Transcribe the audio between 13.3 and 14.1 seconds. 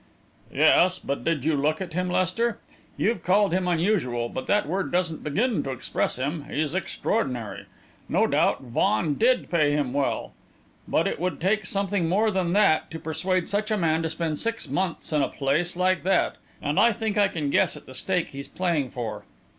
such a man to